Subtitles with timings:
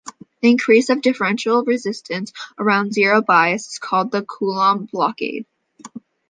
[0.41, 5.45] The increase of the differential resistance around zero bias is called the Coulomb blockade.